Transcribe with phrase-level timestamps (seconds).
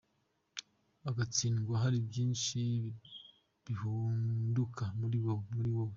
[1.09, 2.59] ugatsindwa hari byinshi
[3.65, 5.51] bihunduka muri wowe.